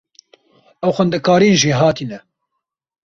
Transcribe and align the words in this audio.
Ew 0.85 0.93
xwendekarên 0.95 1.59
jêhatî 1.61 2.05
ne. 2.11 2.19